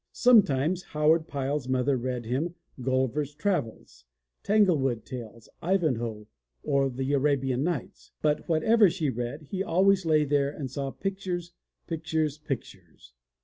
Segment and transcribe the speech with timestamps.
[0.13, 4.05] Sometimes How ard Pyle's mother read him Gulliver's ^^' V^\M»kC ^ii\ Travels,
[4.41, 6.25] Tanglewood Tales, Ivanhoe
[6.63, 10.89] or \ ^^NBRBfe^^^fethe Arabian Nights, but whatever she read, he always lay there and saw
[10.89, 11.51] pictures,
[11.85, 13.13] pictures, pictures.